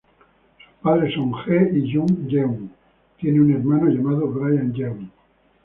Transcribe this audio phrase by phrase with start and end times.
[0.65, 2.71] Sus padres son Je y June Yeun,
[3.19, 5.11] tiene un hermano llamado Brian Yeun.